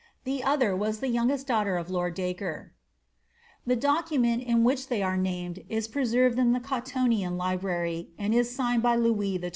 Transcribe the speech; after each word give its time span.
The 0.23 0.43
other 0.43 0.75
was 0.75 0.99
the 0.99 1.09
youngest 1.09 1.45
daughter 1.45 1.77
of 1.77 1.91
lord 1.91 2.15
Dacre. 2.15 2.73
The 3.67 3.75
document 3.75 4.41
in 4.41 4.63
which 4.63 4.87
they 4.87 5.03
are 5.03 5.15
named 5.15 5.63
is 5.69 5.87
preserved 5.87 6.39
in 6.39 6.53
the 6.53 6.59
Cottonian 6.59 7.37
Library, 7.37 8.09
and 8.17 8.33
is 8.33 8.49
signed 8.49 8.81
by 8.81 8.95
Louis 8.95 9.37
XII. 9.37 9.49